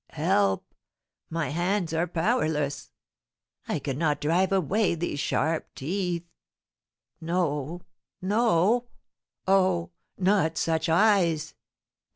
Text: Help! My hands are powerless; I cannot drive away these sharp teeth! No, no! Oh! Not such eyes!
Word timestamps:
Help! 0.13 0.73
My 1.29 1.49
hands 1.49 1.93
are 1.93 2.07
powerless; 2.07 2.89
I 3.67 3.77
cannot 3.77 4.19
drive 4.19 4.51
away 4.51 4.95
these 4.95 5.19
sharp 5.19 5.67
teeth! 5.75 6.23
No, 7.21 7.83
no! 8.19 8.87
Oh! 9.47 9.91
Not 10.17 10.57
such 10.57 10.89
eyes! 10.89 11.53